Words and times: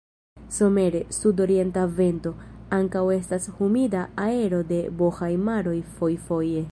Somere, 0.55 1.01
sudorienta 1.19 1.83
vento, 1.99 2.31
ankaŭ 2.79 3.03
estas 3.17 3.47
humida 3.59 4.07
aero 4.27 4.63
de 4.73 4.83
Bohaj-maro 5.03 5.79
fojfoje. 5.99 6.69